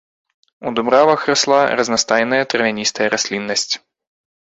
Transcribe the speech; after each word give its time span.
У 0.61 0.69
дубравах 0.77 1.25
расла 1.29 1.59
разнастайная 1.81 2.39
травяністая 2.53 3.07
расліннасць. 3.15 3.73